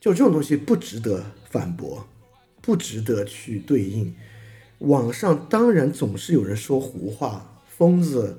[0.00, 2.06] 就这种东西不值得反驳，
[2.62, 4.14] 不值得去对应。
[4.80, 8.38] 网上当然总是有人说胡话，疯子、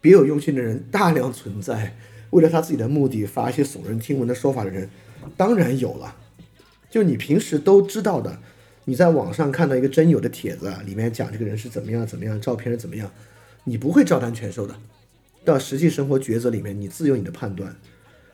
[0.00, 1.96] 别有用心的人大量存在，
[2.30, 4.88] 为了他自己的目的发一些耸人听闻的说法的人，
[5.36, 6.14] 当然有了。
[6.90, 8.38] 就你平时都知道的，
[8.84, 13.10] 你在网上看到一个真有的帖子，里面讲这个人是怎么样怎么样，照片是怎么样，
[13.64, 14.74] 你不会照单全收的。
[15.44, 17.74] 到实际生活抉择里面，你自有你的判断。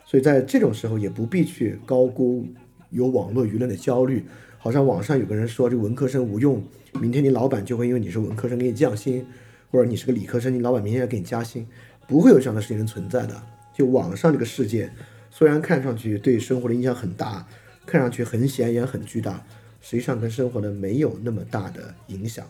[0.05, 2.45] 所以在这种时候，也不必去高估
[2.89, 4.25] 有网络舆论的焦虑，
[4.63, 9.27] 好像网上有个人说这文科生无用，明天你老板就会因为你是文科生给你降薪，
[9.69, 11.67] 或者你是个理科生，你老板明天要给你加薪，
[12.07, 13.43] 不会有这样的事情存在的。
[13.73, 14.89] 就网上这个世界，
[15.29, 17.45] 虽然看上去对生活的影响很大，
[17.85, 19.45] 看上去很显眼很巨大，
[19.81, 22.47] 实际上跟生活呢没有那么大的影响。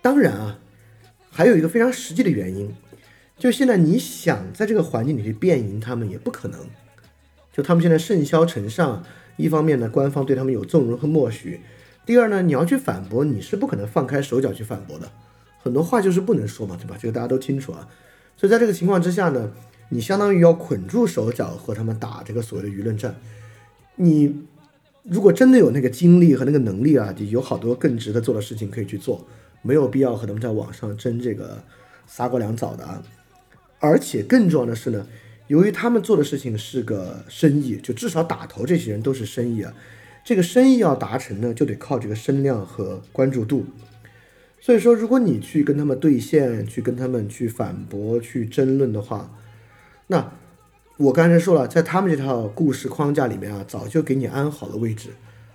[0.00, 0.58] 当然啊，
[1.28, 2.74] 还有一个非常实际的原因。
[3.36, 6.58] 就现在，你想在这个环境里去变赢他们也不可能。
[7.52, 9.04] 就他们现在盛嚣尘上，
[9.36, 11.60] 一方面呢，官方对他们有纵容和默许；
[12.04, 15.10] 第二呢，你要去反驳，你是不可能放开手脚去反驳的。
[15.62, 16.96] 很多话就是不能说嘛，对吧？
[17.00, 17.88] 这个大家都清楚啊。
[18.36, 19.50] 所以在这个情况之下呢，
[19.88, 23.14] 你相当于要捆住手脚和他们打这个所谓的舆论战。
[23.96, 24.44] 你
[25.02, 29.26] 如果真的有那个精力和那个能力啊，就有好多更值得做的事情可以去做，
[29.62, 31.62] 没有必要和他们在网上争这个
[32.06, 33.02] 撒狗粮枣的啊。
[33.78, 35.06] 而且更重要的是呢，
[35.48, 39.72] 由于他们做的事情是个生意，就至少打头这些人都是生意啊。
[40.24, 43.64] 这个生意要达成呢，就得靠这个声量和关注度。
[44.60, 49.30] 所以说，如果你去跟他们对线，去跟他们去反驳、去争论的话，
[50.08, 50.32] 那
[50.96, 55.10] 我刚才说了，在他们这套故事框架里面啊，早就给你安好了位置，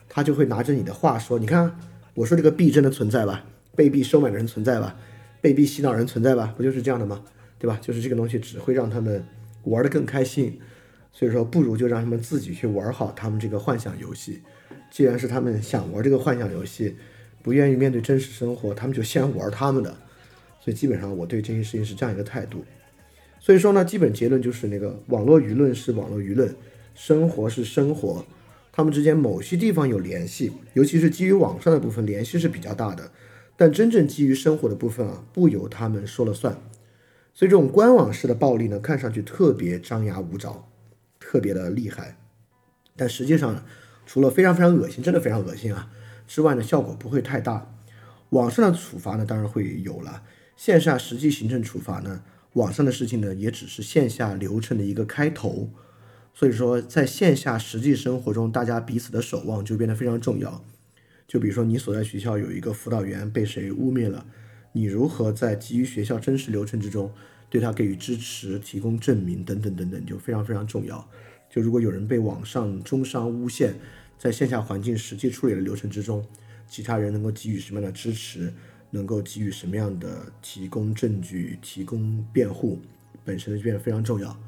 [0.08, 1.75] 他就会拿着你的话说：“你看，
[2.13, 3.43] 我说这个币真的存在吧？
[3.75, 4.95] 被币收买的人存在吧？
[5.41, 6.54] 被币洗脑人存在吧？
[6.56, 7.21] 不就是这样的吗？”
[7.60, 7.77] 对吧？
[7.82, 9.25] 就是这个东西只会让他们
[9.63, 10.60] 玩得更开心，
[11.12, 14.41] 所以说不如就让他们自己去玩好他们这个幻想游戏。
[14.89, 16.95] 既然是他们想玩这个幻想游戏，
[17.41, 19.95] 不愿意面对真实生活，他们就先玩他们的。
[20.60, 22.63] 所以基本上我对这些事情是这样一个态度。
[23.39, 26.54] 所以说呢，基本结论就是那个网络舆论是网络舆论，
[26.93, 28.24] 生活是生活，
[28.71, 33.12] 他们之间某些地方有联系，尤其是基于网上的部分联系是比较大的，
[33.58, 36.56] 但真正基于生活的部分啊，不由他们说了算。
[37.34, 40.67] 所以这种官网式的暴力呢，看上去特别张牙舞爪，
[41.20, 42.17] 特别的厉害，
[42.96, 43.63] 但实际上，
[44.06, 45.89] 除了非常非常恶心，真的非常恶心啊
[46.28, 47.74] 之外呢，效果不会太大。
[48.32, 50.24] 网上的处罚呢，当然会有了，
[50.56, 55.70] 线下实际行政处罚呢，网上的事情呢，也只是线下流程的一个开头。
[56.34, 60.63] 所以说，在线下实际生活中，大家彼此的守望就变得非常重要。
[61.28, 64.26] 就比如说，你所在学校有一个辅导员被谁污蔑了。
[64.71, 67.12] 你如何在基于学校真实流程之中
[67.49, 71.05] 对他给予支持、提供证明等等等等，就非常非常重要。
[71.49, 73.73] 就如果有人被网上中伤诬陷，
[74.17, 76.25] 在线下环境实际处理的流程之中，
[76.67, 78.53] 其他人能够给予什么样的支持，
[78.91, 82.79] 能够给予什么样的提供证据、提供辩护，
[83.25, 84.39] 本身就变得非常重要。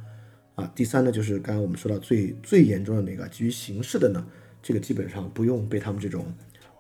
[0.56, 4.26] 啊，第三呢，就是刚刚我们说到最最严重的那个基于形式的呢，
[4.62, 6.32] 这个基本上不用被他们这种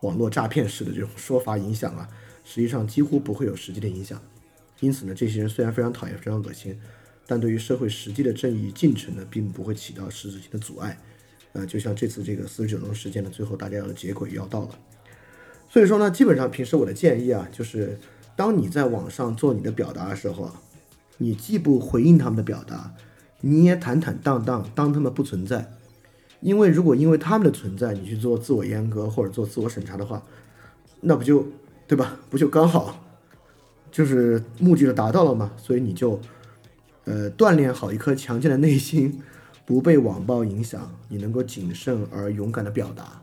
[0.03, 2.07] 网络诈骗式的这种说法影响啊。
[2.45, 4.21] 实际上几乎不会有实际的影响，
[4.81, 6.77] 因此呢，这些人虽然非常讨厌、非常恶心，
[7.25, 10.99] 但对于社会实际的正义进程呢，并不会起到实质性的阻碍。
[11.53, 14.77] 呃，就像这次这个四十九中事件的最后，大家要的结果也要到了。
[15.69, 17.97] 所以说呢，基本上平时我的建议啊，就是
[18.35, 20.61] 当你在网上做你的表达的时候啊，
[21.19, 22.93] 你既不回应他们的表达，
[23.39, 25.71] 你也坦坦荡荡当他们不存在。
[26.43, 30.21] 因为如果因为他们的存在，你去做自我阉割或者做自我审查的话，
[31.01, 31.47] 那不就？
[31.85, 32.17] 对吧？
[32.29, 33.05] 不就刚好，
[33.91, 35.51] 就是目的就达到了嘛。
[35.57, 36.19] 所以你就，
[37.03, 39.21] 呃，锻炼好一颗强健的内心，
[39.65, 43.21] 不被网暴影响，你能够谨慎而勇敢的表达。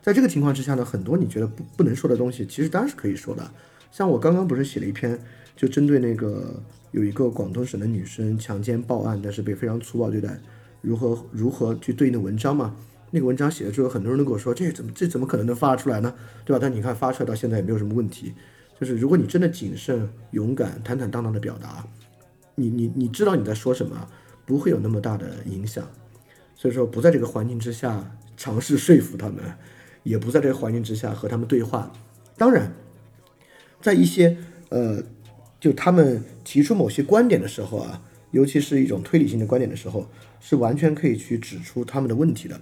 [0.00, 3.50] 在这个情况之下呢，很多你觉得不不能说的东西，其实当然是可以说的。
[3.90, 5.18] 像我刚刚不是写了一篇，
[5.56, 6.54] 就针对那个
[6.92, 10.40] 有一个广东省的女生强奸报案，但是被非常粗暴对待，
[10.82, 12.76] 如何如何去对应的文章嘛。
[13.10, 16.14] 那个文章写了之后，很多人都跟我说：“这怎么这怎么可能能发出来呢？
[16.44, 18.34] 对吧？”但你看发出来到现在也没有什么问题。
[18.80, 21.86] 就是如果你真的谨慎、勇敢、坦坦荡荡的表达，
[22.54, 24.08] 你你你知道你在说什么，
[24.44, 25.86] 不会有那么大的影响。
[26.56, 29.42] 所以说，不在这个环境之下尝试说服他们，
[30.02, 31.92] 也不在这个环境之下和他们对话。
[32.36, 32.72] 当然，
[33.80, 34.38] 在一些
[34.70, 35.02] 呃，
[35.60, 42.60] 就他们提出某些观点的时候啊，尤其是一种推理性的观点的时候，是完全可以去指出他们的问题的。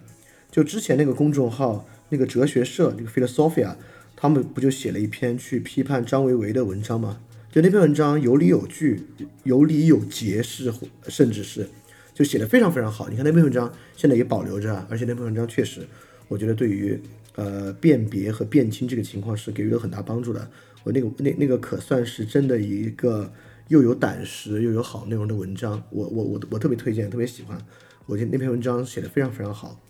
[0.51, 3.75] 就之前那个公众号，那个哲学社，那个 Philosophia，
[4.15, 7.21] 他们不就写了一篇去批判张维维的文章吗？
[7.51, 9.03] 就那篇文章有理有据，
[9.45, 10.73] 有理有节，是
[11.09, 11.69] 甚至是，
[12.15, 13.09] 就写的非常非常好。
[13.09, 15.81] 你看那篇文章现在也保留着，而且那篇文章确实，
[16.29, 17.01] 我觉得对于
[17.37, 20.49] 呃辨别和辨清这个情况是给予了很大帮助的。
[20.83, 23.33] 我那个那那个可算是真的一个
[23.71, 27.57] 又有胆识又有好内容的文章，我我我我特别推荐，特别喜欢。
[28.05, 29.81] 我觉得那篇文章写的非常非常好，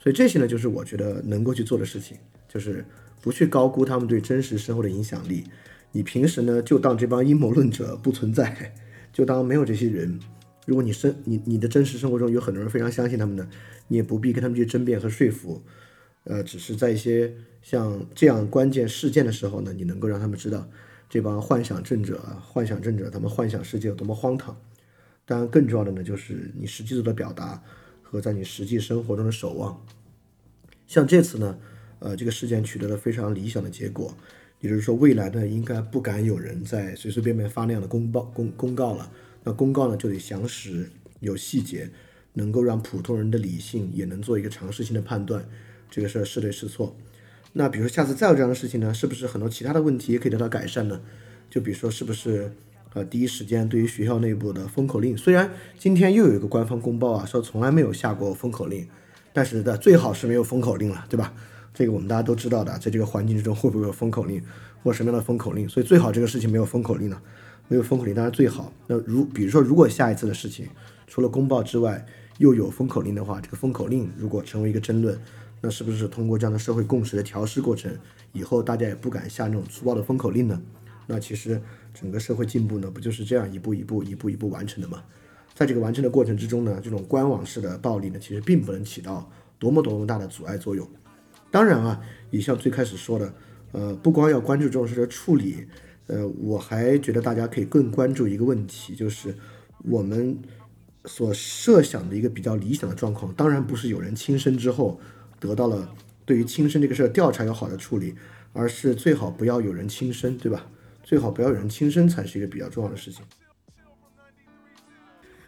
[0.00, 2.16] 所以这些呢就是我觉得能够去做的事情，
[2.48, 2.82] 就是
[3.20, 5.44] 不去高估他们对真实生活的影响力。
[5.92, 8.74] 你平时呢就当这帮阴谋论者不存在，
[9.12, 10.18] 就当没有这些人。
[10.64, 13.46] 如果你生你你的真实生活中有很多人非常相信他们呢，
[13.88, 15.62] 你也不必跟他们去争辩和说服。
[16.24, 20.66] 呃，只是在一些像这样关键事件的时候呢，你能够让他们知道
[21.08, 24.56] 这帮幻想症者、幻想症者他们幻想世界有多么荒唐。
[25.24, 27.62] 当然，更重要的呢，就是你实际做的表达
[28.02, 29.84] 和在你实际生活中的守望。
[30.86, 31.58] 像这次呢，
[31.98, 34.16] 呃，这个事件取得了非常理想的结果，
[34.60, 39.10] 也就是说，未来呢，应该不敢有人再随随便便发那样的公报公公告了。
[39.44, 40.90] 那公告呢，就得详实
[41.20, 41.90] 有细节，
[42.32, 45.46] 能够让普通人的理性也能做一个常识性的判断。
[45.90, 46.96] 这个事儿是对是错，
[47.52, 51.00] 那比如说下次再有这样的事情呢，是不是很多其他的问题也可以得到改善呢？
[51.50, 52.52] 就比如说是不是
[52.92, 58.86] 呃第一时间对于学校内部的封口令，虽然今天又有一个官方公报啊，说从来没有下过封口令，
[59.32, 61.32] 但是的最好是没有封口令了，对吧？
[61.72, 64.42] 这个我们大家都知道的，在这个环境之中会不会有封口令
[64.82, 65.68] 或什么样的封口令？
[65.68, 67.20] 所以最好这个事情没有封口令呢，
[67.68, 68.72] 没有封口令当然最好。
[68.86, 70.68] 那如比如说如果下一次的事情
[71.06, 72.04] 除了公报之外
[72.38, 75.18] 又有封口令的话，这个封口令如果成为一个争论。
[75.60, 77.96] 那是不是通过这样的社会共识的调试过程，
[78.32, 80.60] 以后大家也不敢下那种粗暴的封口令呢？
[81.06, 81.60] 那其实
[81.94, 85.02] 整个社会进步呢，不就是这样一步一步、一步一步完成的吗？
[85.54, 90.86] 在这个完成的过程之中呢，这种官网式的暴力呢，其实并不能起到多么多么大的阻碍作用。
[91.50, 93.34] 当然啊，也像最开始说的，
[93.72, 95.66] 呃，不光要关注这种事的处理，
[96.06, 99.34] 呃，我还觉得大家可以更关注一个问题，就是
[99.84, 100.38] 我们
[101.06, 105.00] 所设想的一个比较理想的状况，当然不是有人轻生之后。
[105.40, 108.14] 得到了对于轻生这个事儿调查有好的处理，
[108.52, 110.70] 而是最好不要有人轻生，对吧？
[111.02, 113.22] 最好不要有人轻生才是一个比较重要的事情。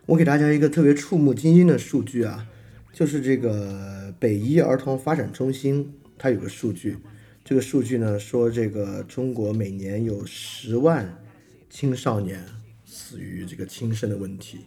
[0.07, 2.47] 我给大家一个特别触目惊心的数据啊，
[2.93, 6.97] 就是这个北医儿童发展中心它有个数据，
[7.45, 11.23] 这个数据呢说这个中国每年有十万
[11.69, 12.45] 青少年
[12.85, 14.61] 死于这个轻生的问题。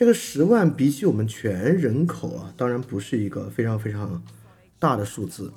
[0.00, 4.22] 这个十万比起我们全人口啊，当然不是一个非常非常
[4.78, 5.52] 大的数字，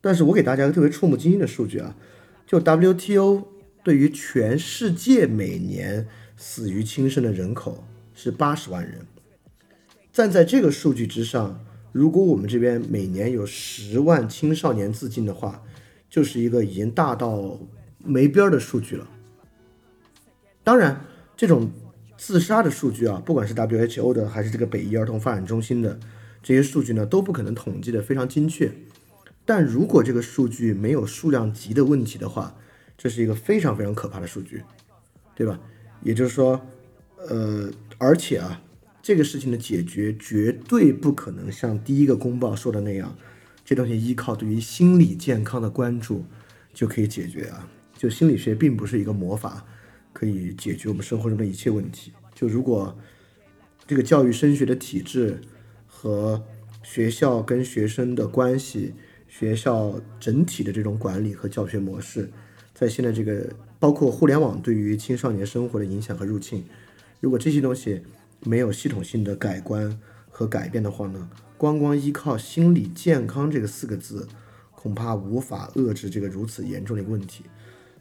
[0.00, 1.94] 但是我给大家一个特别触目惊心的数据啊，
[2.46, 3.46] 就 WTO
[3.84, 9.04] 对于全世界每年死于轻生的人口是八十万人，
[10.10, 15.62] 站在这个数据之上，如果我们这边每年有十万青少年自尽的话，
[16.08, 17.60] 就是一个已经大到
[17.98, 19.06] 没边儿的数据了。
[20.64, 21.04] 当然，
[21.36, 21.70] 这种。
[22.24, 25.98] 自杀的数据啊，不管是 WHO 的还是这个北医儿童发展中心的
[26.40, 28.72] 这些数据呢，都不可能统计的非常精确。
[29.44, 32.54] 但如果这个数据没有数量级的问题的话，
[32.96, 34.62] 这是一个非常非常可怕的数据，
[35.34, 35.58] 对吧？
[36.00, 36.64] 也就是说，
[37.28, 38.62] 呃，而且啊，
[39.02, 43.16] 这个事情的解决绝对不可能像第一个公报说的那样，
[43.64, 46.24] 这东西依靠对于心理健康的关注
[46.72, 47.68] 就可以解决啊。
[47.98, 49.66] 就心理学并不是一个魔法。
[50.22, 52.12] 可以解决我们生活中的一切问题。
[52.32, 52.96] 就如果
[53.88, 55.40] 这个教育升学的体制
[55.84, 56.40] 和
[56.84, 58.94] 学校跟学生的关系、
[59.26, 62.30] 学校整体的这种管理和教学模式，
[62.72, 66.64] 在现在这个包括互联网对于青少年生活的影响和入侵，
[67.18, 68.00] 如果这些东西
[68.44, 69.98] 没有系统性的改观
[70.30, 74.28] 和改变的话呢，光光依靠心理健康这个四个字，
[74.70, 77.42] 恐怕无法遏制这个如此严重的一个问题。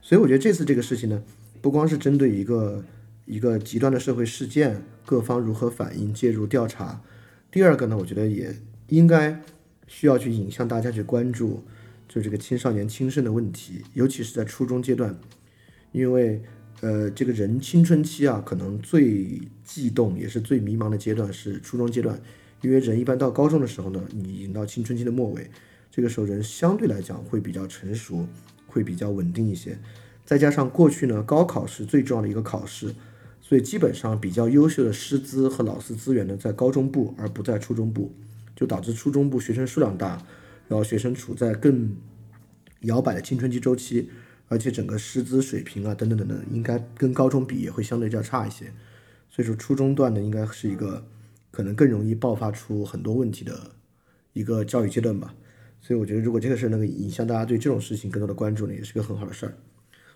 [0.03, 1.23] 所以我觉得这次这个事情呢。
[1.61, 2.83] 不光是针对一个
[3.25, 7.01] 一个极端的社会事件，各方如何反应、介入调查。
[7.51, 8.55] 第二个呢，我觉得也
[8.87, 9.41] 应该
[9.87, 11.63] 需要去引向大家去关注，
[12.07, 15.15] 就这个青少年轻生的问题，尤其是在初中阶段，
[15.91, 16.41] 因为
[16.81, 22.19] 呃，这个人青春期啊，可能最悸动也是最迷茫的阶段是初中阶段，
[22.61, 25.47] 因为人一般到高中的时候呢，你已经到青春期的末尾，
[25.91, 28.25] 这个时候人相对来讲会比较成熟，
[28.65, 29.77] 会比较稳定一些。
[30.25, 32.95] 再加上过去呢，高考是最重要的一个考试，
[33.41, 38.13] 所以基本上比较优秀的师资和老师资源呢在高中部，而不在初中部，
[38.55, 40.25] 就导致初中部学生数量大，
[40.67, 41.95] 然后学生处在更
[42.81, 44.09] 摇摆的青春期周期，
[44.47, 48.71] 而且整个师资水平啊等等等等，应该跟高中比也会相对较差一些。
[49.29, 51.05] 所以说初中段呢，应该是一个
[51.51, 53.71] 可能更容易爆发出很多问题的
[54.33, 55.33] 一个教育阶段吧。
[55.81, 59.53] 所以我觉得如果这个事儿能够引向大家对这种事情更多的关注呢，也是个很好的事儿。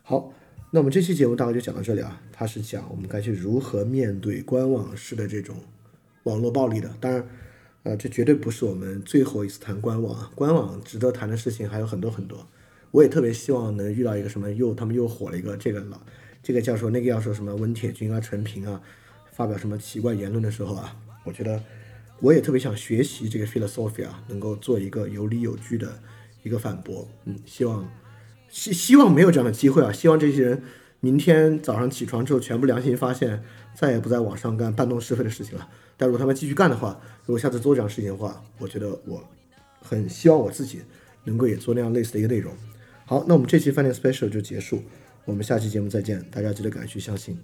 [0.08, 0.32] 好，
[0.70, 2.22] 那我们这期节目大概就讲到这里啊。
[2.32, 5.56] 它是讲我们该去如何面对官网式的这种
[6.26, 6.96] 网络暴力的。
[7.02, 7.28] 当然，
[7.82, 12.48] 呃，这绝对不是我们最后一次谈官网啊，官网值得谈的事情还有很多很多。
[12.92, 16.00] 我也特别希望能遇到一个什么又他们又火了一个这个老
[16.44, 18.80] 这个教授那个教授什么温铁军啊陈平啊
[19.32, 21.60] 发表什么奇怪言论的时候啊，我觉得
[22.20, 26.00] 我也特别想学习这个 philosophy 啊，能够做一个有理有据的
[26.44, 27.08] 一个反驳。
[27.24, 27.90] 嗯，希望
[28.56, 30.64] 希希望没有这样的机会啊，希望这些人
[31.02, 33.44] 明天早上起床之后全部良心发现，
[33.76, 35.68] 再也不在网上干搬弄是非的事情了。
[35.98, 39.22] 但如果他们继续干的话，如果下次做这样事情的话，我觉得我
[39.82, 40.80] 很希望我自己
[41.26, 42.56] 能够也做那样类似的一个内容。
[43.06, 44.82] 好，那我们这期饭店 special 就结束，
[45.26, 47.38] 我们下期节目再见，大家记得赶去相信。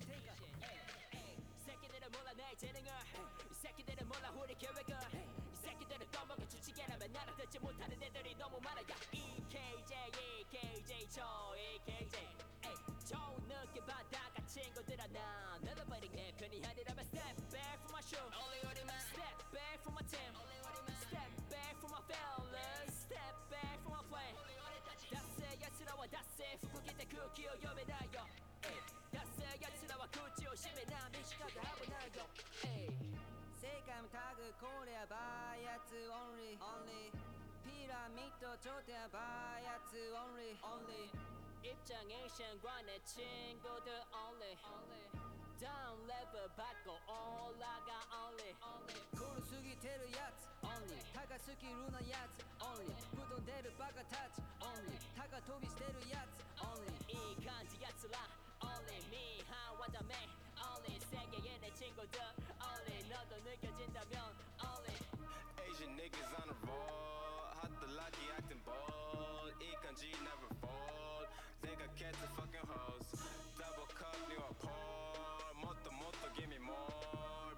[76.42, 76.90] give me more.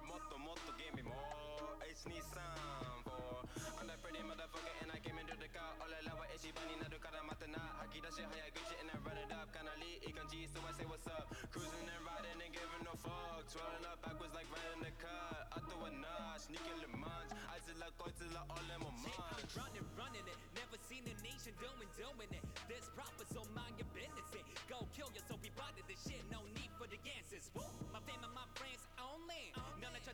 [0.04, 1.72] Motto, motto, give me more.
[1.88, 3.40] It's Nissan for.
[3.80, 5.72] I'm that pretty motherfucker, and I came into the car.
[5.80, 7.64] All I love is she bunny, now do matana.
[7.80, 9.48] I keep that shit high, I good shit, and I run it up.
[9.56, 11.32] Kinda lead, Ikanji, so I say what's up.
[11.48, 13.48] Cruising and riding and giving no fuck.
[13.48, 15.32] Twirling up backwards like riding the car.
[15.48, 17.32] I throw a notch, sneaking the munch.
[17.48, 19.48] I just like go till I all in my mind.
[19.56, 20.38] Running, running it.
[20.60, 22.44] Never seen a nation doing, doing it.
[22.68, 24.28] This proper, so mind your business.
[24.36, 24.44] It.
[24.68, 26.20] Go kill yourself, be bothered this shit.
[26.28, 27.48] No need for the answers.
[27.56, 27.73] Woo!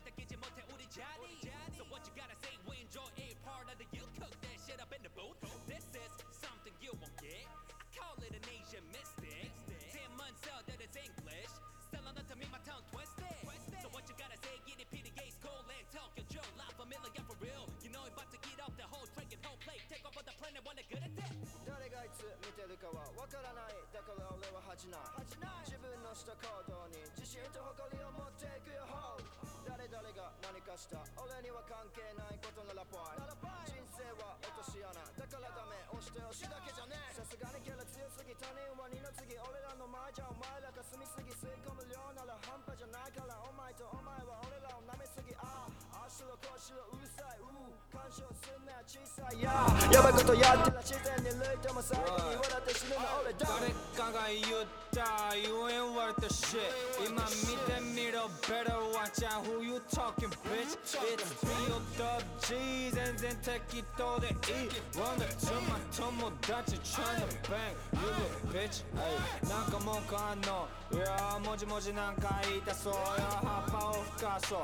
[0.00, 1.36] 절대 끼지 못해 우리 자리.
[1.76, 2.56] So what you gotta say?
[2.64, 5.36] We enjoy a part of the you cook that shit up in the booth.
[5.68, 7.44] This is something you won't get.
[7.44, 9.52] I call it an Asian mystic.
[9.92, 11.52] Ten months out that is English.
[11.92, 13.36] Still on to me, my tongue twisted.
[13.84, 14.56] So what you gotta say?
[14.64, 16.48] Get it, PDA, school and talk your Joe.
[16.56, 17.68] Live familiar for real.
[17.84, 19.84] You know about to get off the whole track and whole plate.
[19.92, 21.36] Take over the planet, wanna good at that.
[21.68, 25.26] 誰がいつ見てるかはわからないだから俺は恥じない
[25.66, 27.99] 自分のした行動に自信と誇り
[30.71, 31.03] かした。
[31.19, 33.19] 俺には関係ないことならばい
[33.67, 34.87] 人生は落とし穴。
[34.87, 35.75] だからダメ。
[35.91, 37.19] 押して押しだけじゃねえ。
[37.19, 43.35] さすがにキャラ強すぎ他人は二の次俺らの前じゃお前らが住みすぎ吸い込む量なら半端じゃないから。
[43.43, 45.35] お前とお前は俺らを舐めすぎ。
[45.35, 47.51] あああしろこうしろうるさいう
[47.91, 49.43] 干渉すんなよ小さい。
[49.43, 49.51] や
[49.91, 53.43] やばいことやってら自然に類とも最後に笑って死ぬの俺だ。
[53.59, 56.59] 誰かが言った言えんわれた shit
[57.07, 60.77] 今見てみろ better watch out who you talking bitch
[61.15, 64.33] It's B.O.W.G 全然適当でいい
[64.95, 67.99] Wonder to my 友達 tryna bang you
[68.53, 68.83] little bitch
[69.49, 72.99] なんか文句あんのいやもじもじなんか言いたそうや
[73.41, 74.59] 葉っぱを吹かそう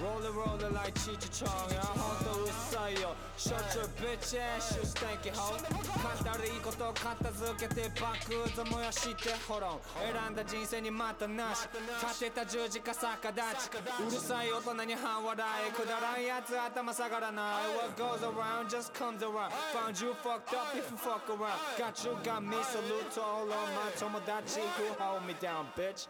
[0.00, 9.80] Roll it roll it like チチチョンやほんとうるさいよ Shut your bitch ass you stanky hoe 語りいいこと片付けてバックーズ燃やしてホロン
[10.22, 11.68] 選んだ人生にまたなし
[12.02, 13.70] 立てた十字架逆立ち
[14.02, 17.44] うるさい大人に半笑いくだらんやつ頭下がらない
[17.76, 22.04] What goes around just comes around Found you fucked up if you fuck around Got
[22.04, 26.08] you got me salute all of my 友達 who hold me down bitch